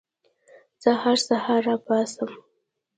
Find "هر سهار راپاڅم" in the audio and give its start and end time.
1.01-2.31